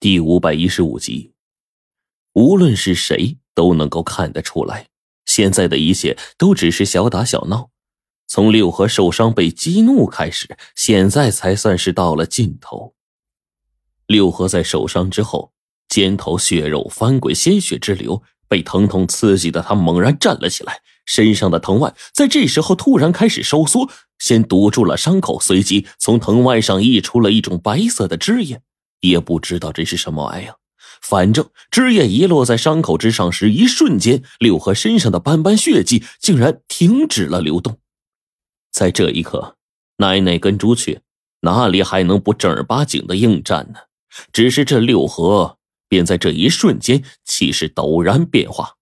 [0.00, 1.34] 第五百一十五集，
[2.32, 4.86] 无论是谁都能够看得出来，
[5.26, 7.68] 现在的一切都只是小打小闹。
[8.26, 12.94] 从六合受伤被激怒开始，现在才算是到了尽头。
[14.06, 15.52] 六合在受伤之后，
[15.90, 28.62] 肩头血肉翻滚，鲜血直流，被疼痛刺激的他猛然站了起来，身上的藤蔓在这时候突然开始收缩，先堵住了伤口，随即从藤蔓上溢出了一种白色的汁液。
[29.00, 30.56] 也不知道这是什么玩意儿，
[31.02, 37.78] 反正枝叶一落在伤口之上时，一瞬间，六合身上的斑斑血迹竟然停止了流动。
[38.70, 39.56] 在这一刻，
[39.96, 41.02] 奶奶跟朱雀
[41.40, 43.80] 哪里还能不正儿八经的应战呢？
[44.32, 48.74] 只是这六合便在这一瞬间气势陡然变化，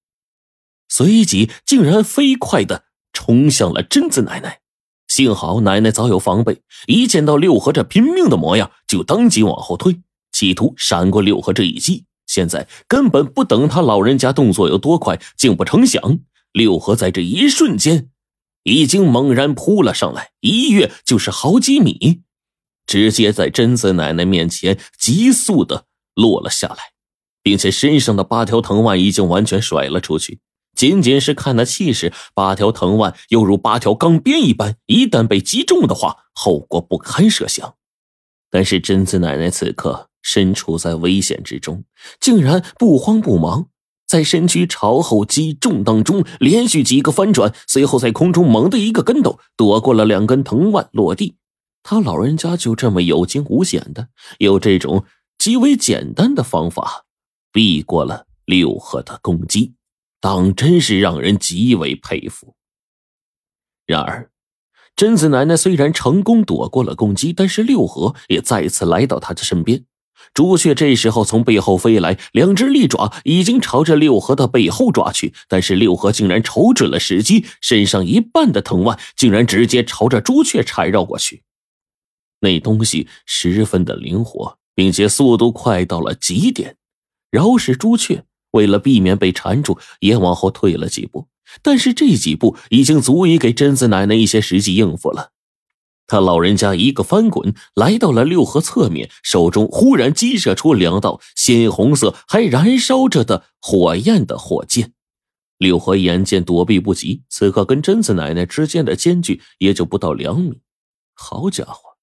[0.89, 4.61] 随即竟然飞快的冲向了贞子奶奶。
[5.07, 10.01] 幸好奶奶早有防备，一见到六合这拼命的模样，就当即往后退。
[10.39, 16.21] 企图闪过六合这一击，现在根本不等他老人家动作有多快，竟不成想，
[16.53, 18.11] 六合在这一瞬间，
[18.63, 22.23] 已经猛然扑了上来，一跃就是好几米，
[22.87, 26.93] 直接在贞子奶奶面前急速的落了下来，
[27.43, 30.39] 并且身上的八条藤蔓已经完全甩了出去。
[30.77, 37.75] 仅仅是看那气势，八条藤蔓犹如八条钢鞭一般，一旦被击中的话，后果不堪设想。
[38.49, 40.08] 但是贞子奶奶此刻。
[40.23, 41.85] 身处在危险之中，
[42.21, 43.69] 竟然不慌不忙，
[44.07, 51.37] 在身躯朝后击中当中，连续几个翻转，随后在空中猛地一个跟斗，躲过了两根藤蔓落地。
[51.83, 55.05] 他老人家就这么有惊无险的，用这种
[55.39, 57.05] 极为简单的方法
[57.53, 59.75] 避过了六合的攻击，
[60.21, 62.55] 当真是让人极为佩服。
[63.87, 64.31] 然而，
[64.97, 69.85] 贞子奶奶虽然成功躲过了攻击，但是六合也再次来到她的身边。
[70.39, 81.43] 朱雀这时候从背后飞来，两只利爪已经朝着六合的背后抓去，但是六合竟然瞅准了时机，身上一半的藤蔓竟然直接朝着朱雀缠绕过去。
[82.39, 86.77] 那东西十分的灵活，并且速度快到了极点。
[87.33, 88.23] 饶是朱雀
[88.53, 91.27] 为了避免被缠住，也往后退了几步，
[91.63, 95.33] 但是这几步已经足以给贞子奶奶一些时机应付了。
[96.09, 104.95] 他老人家一个翻滚，来到了六合侧面，手中忽然激射出两道鲜红色还燃烧着的火焰的火箭。
[105.59, 110.61] 六合眼见躲避不及，此刻跟贞子奶奶之间的间距也就不到两米。
[111.15, 111.97] 好家伙，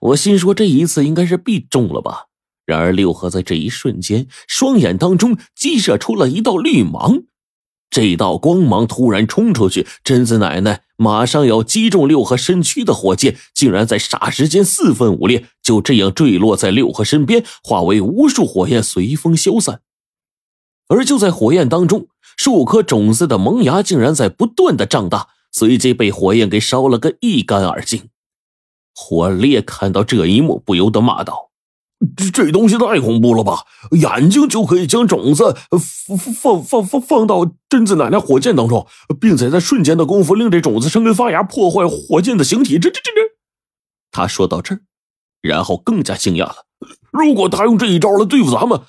[0.00, 2.26] 我心说这一次应该是必中了吧。
[2.64, 7.22] 然而六合在这一瞬间，双眼当中激射出了一道绿芒。
[7.90, 19.80] 这道光芒突然冲出去，贞子奶奶马上要击中六合身躯的火箭，竟然在霎时间四分五裂，就这样坠落在六合身边，化为无数火焰随风消散。
[20.88, 28.08] 而就在火焰当中，数颗种子的萌芽竟然在不断的长大，随即被火焰给烧了个一干二净。
[28.94, 31.47] 火烈看到这一幕，不由得骂道。
[32.16, 33.64] 这这东西太恐怖了吧！
[33.90, 35.56] 眼睛就可以将种子
[36.06, 38.86] 放放放放放到贞子奶奶火箭当中，
[39.20, 42.78] 并且在瞬间的功夫令这种子生根发芽，破坏火箭的形体。
[42.78, 43.20] 这这这这！
[44.12, 44.80] 他说到这儿，
[45.42, 46.66] 然后更加惊讶了。
[47.10, 48.80] 如果他用这一招来对付咱们，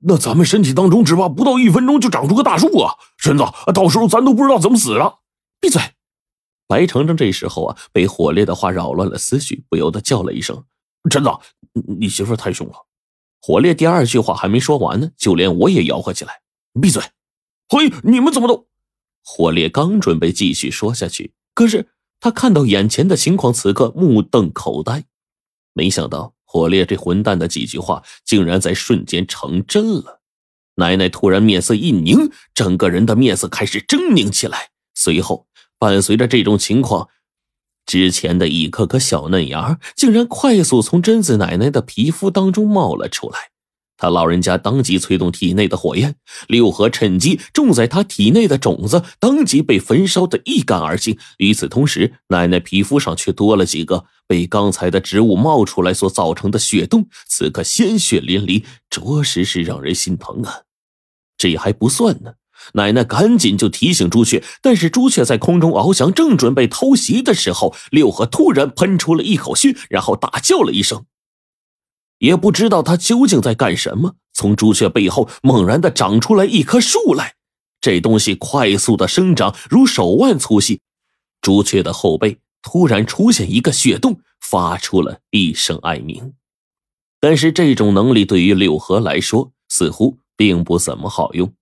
[0.00, 2.94] 那咱们身体当中只怕不到一分钟就长出个大树啊！
[3.18, 5.20] 婶子，到时候咱都不知道怎么死了。
[5.60, 5.80] 闭嘴！
[6.66, 10.64] 白程程这时候啊，被火烈的话扰乱了思绪，不由得叫了一声
[11.08, 11.30] ：“陈子。”
[11.98, 12.74] 你媳妇太凶了，
[13.40, 16.40] 火烈第二句话还没说完呢，就连我也吆喝起来
[16.80, 17.02] ：“闭嘴！”
[17.68, 18.66] 嘿，你们怎么都……
[19.22, 25.04] 火烈刚准备继续说下去，可是他看到眼前的情况，此刻目瞪口呆。
[25.74, 30.22] 没想到火烈这混蛋的几句话，竟然在瞬间成真了。
[30.76, 35.46] 奶奶突然面色一凝，整个人的面色开始狰狞起来，随后
[35.78, 37.08] 伴随着这种情况。
[37.88, 43.38] 之前的一颗颗小嫩芽，竟然快速从贞子奶奶的皮肤当中冒了出来。
[43.96, 46.14] 他老人家当即催动体内的火焰，
[46.48, 51.18] 六合趁机种在他体内的种子当即被焚烧的一干二净。
[51.38, 60.60] 与此同时，奶奶皮肤上却多了几个被刚才的植物冒出来所造成的血洞，此刻鲜血淋漓，着实是让人心疼啊！
[61.38, 62.34] 这还不算呢。
[62.74, 71.04] 奶奶赶紧就提醒朱雀，但是朱雀在空中翱翔，正准备偷袭的时候，六合突然喷出了一口血，然后大叫了一声。
[72.18, 77.34] 也不知道他究竟在干什么，从朱雀背后猛然的长出来一棵树来，
[77.80, 80.80] 这东西快速的生长，如手腕粗细。
[81.40, 86.34] 朱雀的后背突然出现一个血洞，发出了一声哀鸣。
[87.20, 91.52] 但是这种能力对于六合来说似乎并不怎么好用。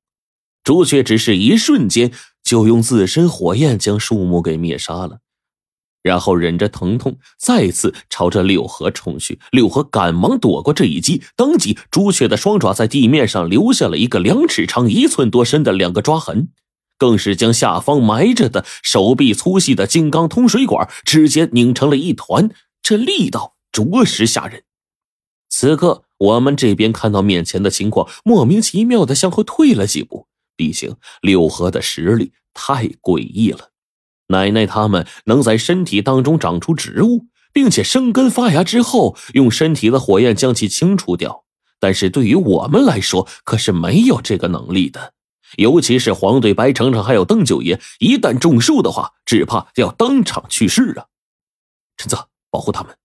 [0.67, 2.11] 朱雀只是一瞬间
[2.43, 5.21] 就用自身火焰将树木给灭杀了，
[6.03, 9.39] 然后忍着疼痛再次朝着柳河冲去。
[9.53, 16.49] 柳河赶忙躲过这一击，当即朱雀的双爪在地面上留下了一个两尺长、一寸多深的两个抓痕，
[16.99, 22.51] 更是将下方埋着的手臂粗细的金刚通水管直接拧成了一团，
[22.83, 24.65] 这力道着实吓人。
[25.49, 30.27] 此刻我们这边看到面前的情况，莫名其妙的向后退了几步。
[30.57, 33.71] 毕竟六合的实力太诡异了，
[34.29, 41.45] 奶奶他们能在身体当中长出植物，并且生根发芽之后，用身体的火焰将其清除掉。
[41.79, 45.13] 但是对于我们来说，可是没有这个能力的。
[45.59, 51.07] 尤其是黄队、白程程还有邓九爷，一旦中树的话，只怕要当场去世啊！
[51.97, 52.97] 陈泽，保护他们。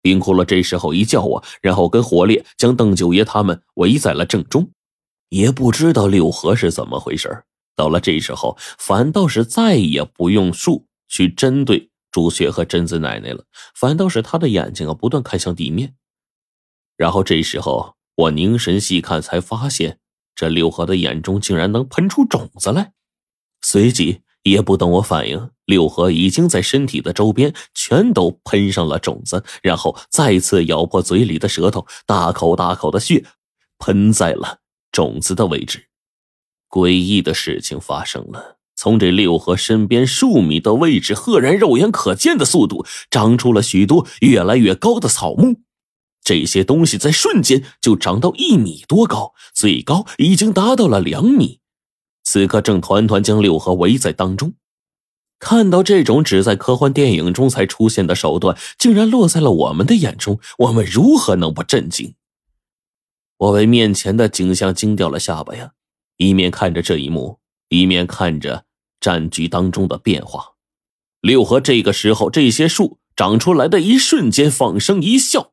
[0.00, 4.70] 冰骷髅这时候一叫我，然后跟火烈将邓九爷他们围在了正中。
[5.32, 7.44] 也不知道六合是怎么回事
[7.74, 13.42] 到了这时候，反倒是再也不用术去针对朱雀和贞子奶奶了，
[13.74, 15.94] 反倒是他的眼睛啊不断看向地面。
[16.98, 19.98] 然后这时候我凝神细看，才发现
[20.34, 22.92] 这六合的眼中竟然能喷出种子来。
[23.62, 33.24] 随即也不等我反应，六合已经在身体的周边全都喷上了种子，然后再次咬破嘴里的舌头，大口大口的血
[33.78, 34.58] 喷在了。
[34.92, 35.86] 种子的位置，
[36.68, 38.58] 诡异的事情发生了。
[38.76, 45.60] 从这六合身边数米的位置，赫然肉眼可见的速度，长出了许多越来越高的草木。
[46.24, 51.60] 这些东西在瞬间就长到一米多高，最高已经达到了两米。
[52.24, 54.54] 此刻正团团将六合围在当中。
[55.38, 62.14] 看到这种只在科幻电影中才出现的手段，竟然落在了我们的眼中，我们如何能不震惊？
[63.42, 65.72] 我为面前的景象惊掉了下巴呀！
[66.16, 67.40] 一面看着这一幕，
[67.70, 68.66] 一面看着
[69.00, 70.52] 战局当中的变化。
[71.20, 75.50] 六合这个时候，这些树长出来的一瞬间，放声一笑。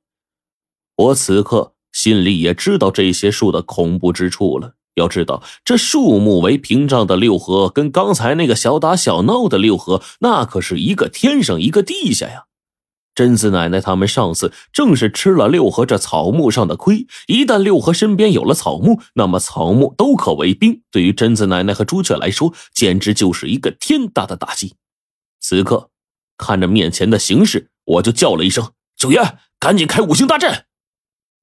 [0.98, 4.76] 我此刻心里也知道这些树的恐怖之处了。
[4.94, 12.46] 要知道，这树木为屏障的六合，跟刚才那个小打小闹的六合，那可是一个天上一个地下呀！
[13.20, 20.84] 贞子奶奶他们上次正是吃了六合这草木上的亏，一旦六合身边有了草木，那么草木都可为兵。
[20.90, 24.76] 对于贞子奶奶和朱雀来说，简直就是一个天大的打击。
[25.42, 25.90] 此刻
[26.38, 29.20] 看着面前的形势，我就叫了一声：“九爷，
[29.60, 30.64] 赶紧开五行大阵！”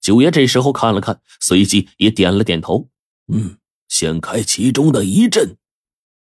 [0.00, 2.88] 九爷这时候看了看，随即也点了点头
[3.31, 5.58] ：“嗯，先开其中的一阵。”